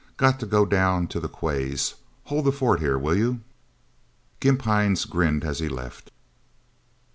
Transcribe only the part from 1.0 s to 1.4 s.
to the